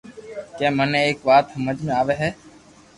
ڪي 0.57 0.67
مني 0.77 0.99
ايڪ 1.05 1.19
وات 1.27 1.45
ھمج 1.55 1.77
۾ 1.87 1.91
آوي 2.01 2.15
ھي 2.21 2.29